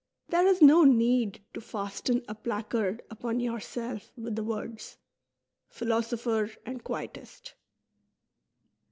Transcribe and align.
There 0.29 0.47
is 0.47 0.63
no 0.63 0.83
need 0.83 1.43
to 1.53 1.61
fasten 1.61 2.23
a 2.27 2.33
placard 2.33 3.03
upon 3.11 3.39
yourself 3.39 4.11
with 4.17 4.35
the 4.35 4.41
words:" 4.43 4.97
Philosopher 5.79 6.49
and 6.65 6.83
Quietist." 6.83 7.53